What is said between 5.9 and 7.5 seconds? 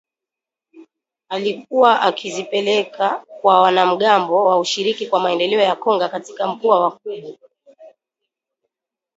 katika mkoa wa Kobu.